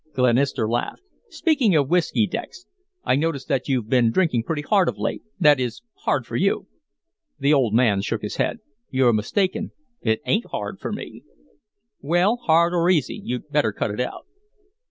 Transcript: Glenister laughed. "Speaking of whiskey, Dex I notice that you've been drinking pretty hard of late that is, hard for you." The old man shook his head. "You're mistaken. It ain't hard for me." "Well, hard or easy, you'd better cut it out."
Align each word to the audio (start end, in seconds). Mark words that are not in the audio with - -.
Glenister 0.15 0.67
laughed. 0.67 1.03
"Speaking 1.29 1.75
of 1.75 1.87
whiskey, 1.91 2.25
Dex 2.25 2.65
I 3.03 3.15
notice 3.15 3.45
that 3.45 3.69
you've 3.69 3.87
been 3.87 4.09
drinking 4.09 4.45
pretty 4.45 4.63
hard 4.63 4.89
of 4.89 4.97
late 4.97 5.21
that 5.39 5.59
is, 5.59 5.83
hard 6.05 6.25
for 6.25 6.35
you." 6.35 6.65
The 7.37 7.53
old 7.53 7.75
man 7.75 8.01
shook 8.01 8.23
his 8.23 8.37
head. 8.37 8.61
"You're 8.89 9.13
mistaken. 9.13 9.73
It 10.01 10.19
ain't 10.25 10.47
hard 10.49 10.79
for 10.79 10.91
me." 10.91 11.23
"Well, 11.99 12.37
hard 12.37 12.73
or 12.73 12.89
easy, 12.89 13.21
you'd 13.23 13.49
better 13.51 13.71
cut 13.71 13.91
it 13.91 13.99
out." 13.99 14.25